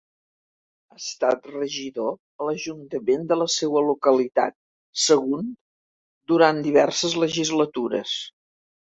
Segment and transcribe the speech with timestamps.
[0.91, 4.55] Ha estat regidor a l'ajuntament de la seua localitat,
[5.01, 5.51] Sagunt,
[6.33, 8.15] durant diverses legislatures.